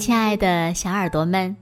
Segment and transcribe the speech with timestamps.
[0.00, 1.54] 亲爱的小耳朵们，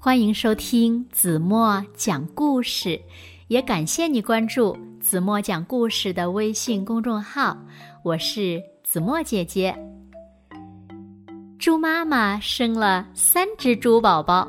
[0.00, 3.00] 欢迎收听子墨讲故事，
[3.46, 7.56] 也感谢你关注子墨讲故事的微信公众号。
[8.02, 9.72] 我是子墨姐姐。
[11.56, 14.48] 猪妈妈生了三只猪宝宝，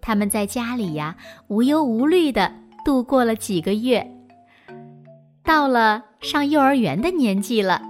[0.00, 1.14] 他们在家里呀
[1.48, 2.50] 无忧无虑的
[2.86, 4.04] 度过了几个月。
[5.44, 7.82] 到了上幼儿园的年纪了，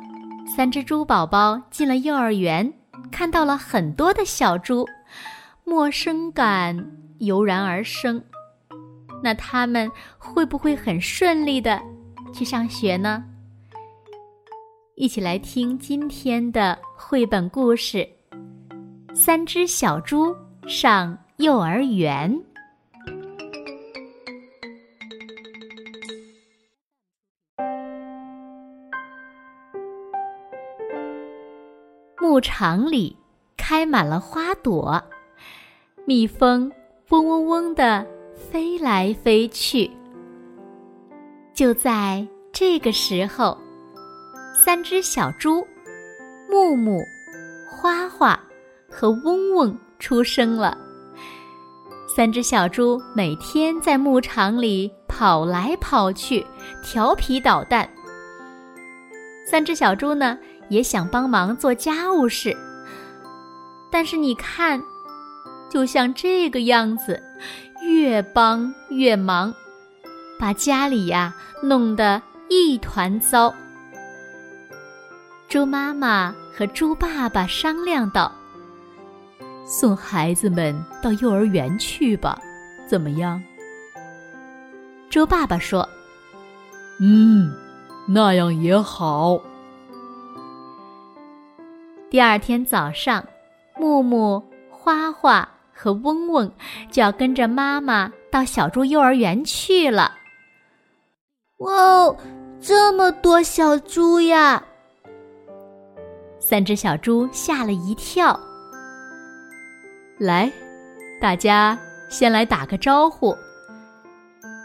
[0.57, 2.75] 三只猪宝宝进了幼儿园。
[3.11, 4.85] 看到了很多的小猪，
[5.69, 6.75] 陌生感
[7.19, 8.25] 油然而生。
[9.23, 11.79] 那他们会不会很顺利的
[12.33, 13.23] 去上学呢？
[14.95, 17.99] 一起来听今天的绘本故事
[19.15, 20.35] 《三只小猪
[20.67, 22.35] 上幼儿园》。
[32.19, 33.15] 牧场里
[33.57, 35.03] 开满了花朵，
[36.09, 36.73] 蜜蜂
[37.11, 39.91] 嗡嗡嗡的飞来飞去。
[41.53, 43.59] 就在这个时候，
[44.65, 45.67] 三只小猪
[46.49, 47.03] 木木、
[47.71, 48.41] 花花
[48.89, 50.79] 和嗡嗡出生了。
[52.17, 56.43] 三只小猪每天在牧场里跑来跑去，
[56.83, 57.87] 调皮捣蛋。
[59.47, 60.39] 三只小猪呢？
[60.71, 62.57] 也想帮忙做家务事，
[63.91, 64.83] 但是你看，
[65.69, 67.23] 就像这个样子，
[67.83, 69.55] 越帮越忙，
[70.39, 73.55] 把家里呀弄得一团糟。
[75.49, 78.31] 猪妈妈和猪爸爸商量道
[79.65, 82.39] ：“送孩子们到幼儿园去吧，
[82.87, 83.43] 怎么样？”
[85.09, 85.89] 猪爸爸说
[87.01, 87.51] ：“嗯，
[88.07, 89.41] 那样也好。”
[92.11, 93.25] 第二天早上，
[93.79, 95.49] 木木、花花
[95.81, 96.53] 和嗡嗡
[96.91, 100.13] 就要跟着妈妈到小猪幼儿园去了。
[101.59, 102.17] 哇哦，
[102.61, 104.61] 这么多小猪呀！
[106.41, 108.39] 三只小猪吓了一跳。
[110.19, 110.51] 来，
[111.21, 111.79] 大家
[112.11, 113.37] 先来打个招呼。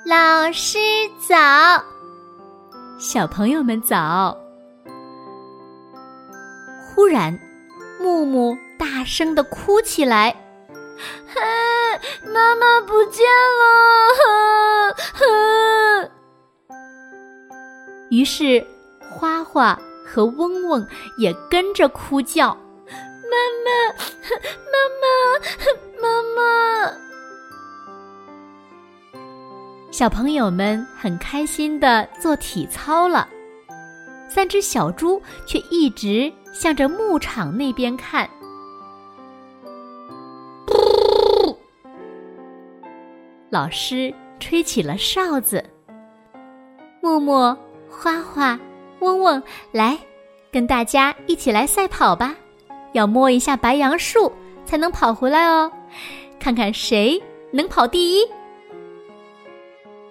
[0.06, 0.80] 老师
[1.28, 1.36] 早，
[2.98, 4.36] 小朋友们早。
[6.90, 7.40] 忽然，
[8.00, 10.36] 木木大声的哭起来
[11.28, 11.42] ：“嘿，
[12.34, 13.26] 妈妈不见
[13.60, 13.64] 了！”
[18.10, 18.66] 于是，
[19.12, 20.88] 花花和嗡嗡
[21.18, 22.56] 也跟着哭叫
[22.88, 23.72] ：“妈妈，
[24.72, 25.06] 妈妈，
[26.02, 26.40] 妈妈！”
[29.92, 33.28] 小朋友们很开心的做体操了，
[34.30, 36.32] 三只小猪却一直。
[36.54, 38.30] 向着牧场那边看，
[43.54, 45.64] 老师吹起了哨子。
[47.00, 47.56] 默默、
[47.88, 48.60] 花花、
[49.00, 49.96] 嗡嗡，来，
[50.52, 52.36] 跟大家一起来赛跑吧！
[52.94, 54.32] 要摸一下白杨树
[54.66, 55.72] 才能跑回来哦，
[56.40, 57.22] 看看谁
[57.52, 58.26] 能跑第一。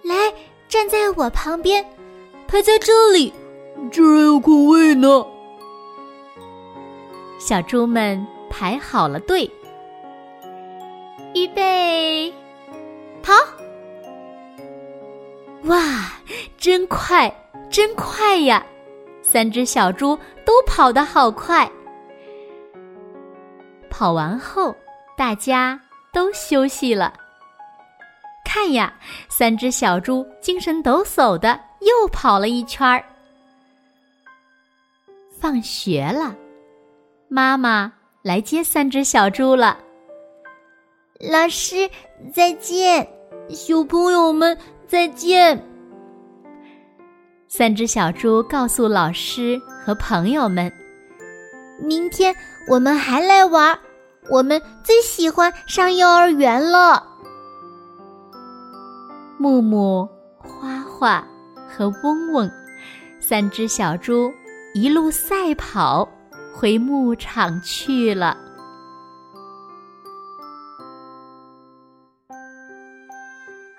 [0.05, 0.33] 来，
[0.69, 1.85] 站在我旁边，
[2.47, 3.33] 排在这里，
[3.91, 5.27] 居然有空位呢。
[7.41, 9.51] 小猪们排好了队，
[11.35, 12.33] 预备，
[13.23, 13.33] 跑！
[15.65, 16.13] 哇，
[16.59, 17.33] 真快，
[17.71, 18.65] 真快呀！
[19.23, 21.71] 三只小猪都跑得好快。
[23.89, 24.75] 跑完后，
[25.17, 25.81] 大家
[26.13, 27.15] 都休息了。
[28.45, 28.93] 看呀，
[29.29, 33.05] 三只小猪精神抖擞的又跑了一圈儿。
[35.39, 36.35] 放学了。
[37.29, 39.79] 妈妈来接三只小猪了。
[41.19, 41.89] 老师
[42.35, 43.09] 再见，
[43.49, 45.63] 小朋友们再见。
[47.49, 50.73] 三只小猪告诉老师和朋友们
[51.83, 52.35] ：“明天
[52.69, 53.79] 我们还来玩，
[54.31, 57.07] 我们最喜欢上幼儿园了。”
[59.39, 60.09] 木木、
[60.39, 61.27] 花花
[61.69, 62.51] 和嗡嗡，
[63.21, 64.33] 三只小猪
[64.75, 66.09] 一路赛跑。
[66.55, 68.37] 回牧场去了。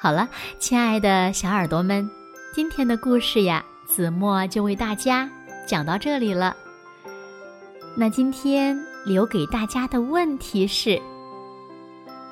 [0.03, 0.27] 好了，
[0.59, 2.11] 亲爱的小耳朵们，
[2.53, 5.29] 今天的故事呀，子墨就为大家
[5.65, 6.53] 讲到这里了。
[7.95, 11.01] 那今天留给大家的问题是：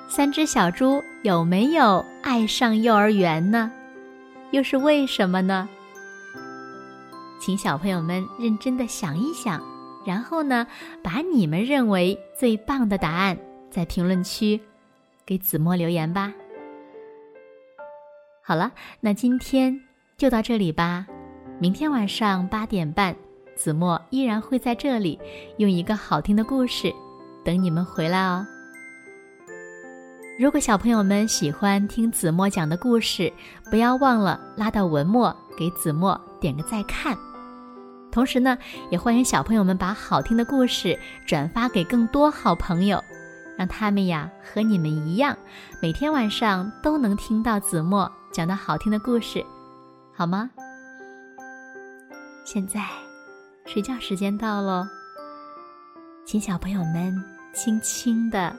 [0.10, 3.72] 三只小猪有没有爱上幼儿园呢？
[4.52, 5.70] 又是为什么呢？
[7.40, 9.64] 请小朋友们认真的想一想。
[10.06, 10.68] 然后呢，
[11.02, 13.38] 把你们认为最棒的答案
[13.70, 14.60] 在评论区
[15.26, 16.34] 给子墨留言吧。
[18.52, 18.70] 好了，
[19.00, 19.80] 那今天
[20.18, 21.08] 就到这里吧。
[21.58, 23.16] 明天晚上八点半，
[23.56, 25.18] 子墨依然会在这里，
[25.56, 26.94] 用一个好听的故事
[27.46, 28.46] 等你们回来哦。
[30.38, 33.32] 如果小朋友们喜欢听子墨讲的故事，
[33.70, 37.18] 不要忘了拉到文末给子墨点个再看。
[38.12, 38.58] 同时呢，
[38.90, 43.02] 也欢迎小朋友们把好听的故事转发给更多好朋友，
[43.58, 45.38] 让他们呀和你们一样，
[45.82, 49.46] 每天晚上都能听到子墨讲到好听的故事，
[50.14, 50.50] 好吗？
[52.46, 52.86] 现在，
[53.66, 54.88] 睡觉时间到喽，
[56.26, 57.16] 请小朋友们
[57.54, 58.56] 轻轻的。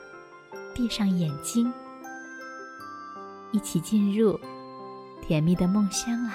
[0.74, 1.70] 闭上眼睛，
[3.50, 4.40] 一起进入
[5.20, 6.32] 甜蜜的梦乡啦！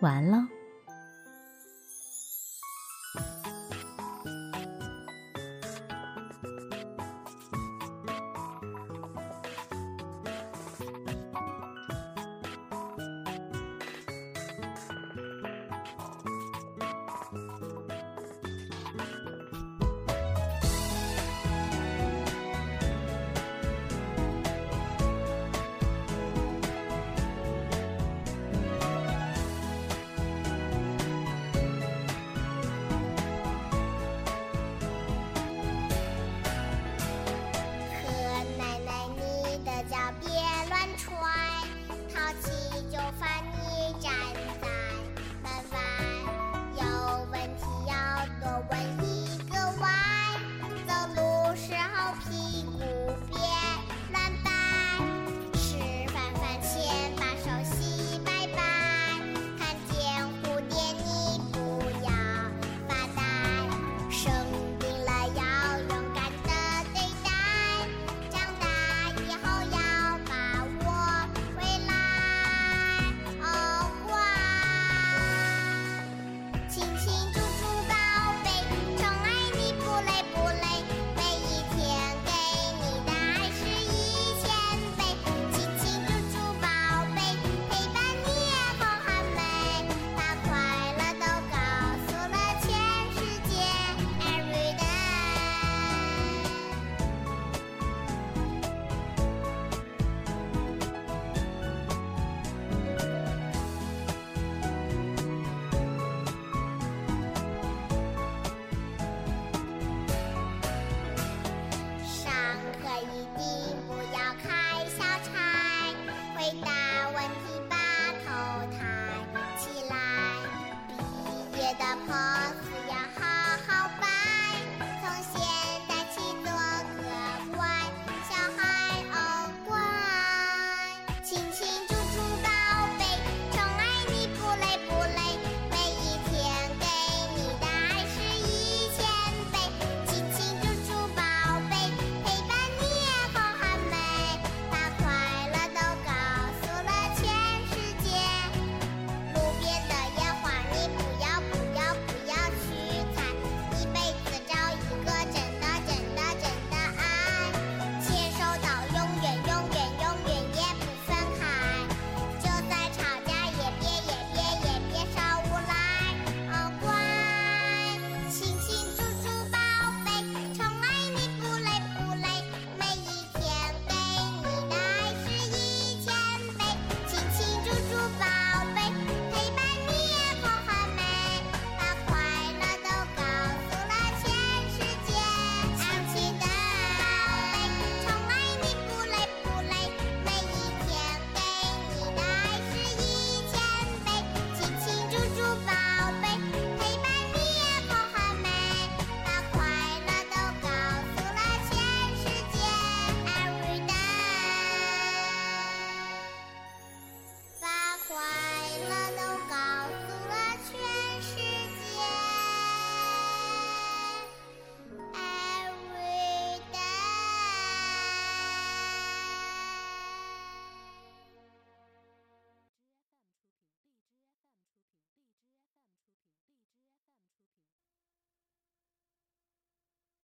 [0.00, 0.46] 完喽。